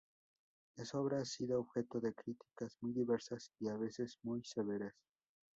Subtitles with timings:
[0.77, 4.95] Esta obra ha sido objeto de críticas muy diversas y a veces muy severas.